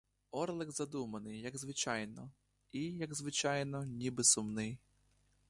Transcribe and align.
Орлик, 0.31 0.71
задуманий, 0.71 1.39
як 1.41 1.57
звичайно, 1.57 2.31
і, 2.71 2.81
як 2.83 3.15
звичайно, 3.15 3.85
ніби 3.85 4.23
сумним. 4.23 4.77